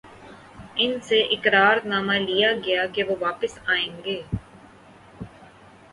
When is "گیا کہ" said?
2.65-3.03